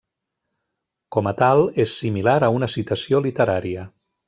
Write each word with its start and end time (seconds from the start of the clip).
Com 1.15 1.29
a 1.33 1.33
tal, 1.41 1.61
és 1.85 1.95
similar 1.99 2.35
a 2.47 2.51
una 2.59 2.73
citació 2.79 3.23
literària. 3.29 3.89